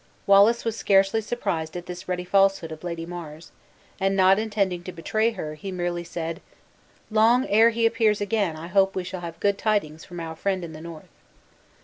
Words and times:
Wallace 0.25 0.65
was 0.65 0.75
scarcely 0.75 1.21
surprised 1.21 1.77
at 1.77 1.85
this 1.85 2.07
ready 2.07 2.23
falsehood 2.23 2.71
of 2.71 2.83
Lady 2.83 3.05
Mar's, 3.05 3.51
and, 3.99 4.15
not 4.15 4.39
intending 4.39 4.81
to 4.81 4.91
betray 4.91 5.29
her, 5.33 5.53
he 5.53 5.71
merely 5.71 6.03
said, 6.03 6.41
"Long 7.11 7.45
ere 7.47 7.71
be 7.71 7.85
appears 7.85 8.19
again 8.19 8.55
I 8.55 8.65
hope 8.65 8.95
we 8.95 9.03
shall 9.03 9.21
have 9.21 9.39
good 9.39 9.59
tidings 9.59 10.03
from 10.03 10.19
our 10.19 10.35
friend 10.35 10.65
in 10.65 10.73
the 10.73 10.81
north." 10.81 11.11